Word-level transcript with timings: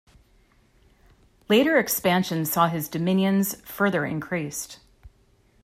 Later 1.47 1.77
expansion 1.77 2.43
saw 2.45 2.69
his 2.69 2.87
dominions 2.89 3.61
further 3.61 4.03
increased. 4.03 4.79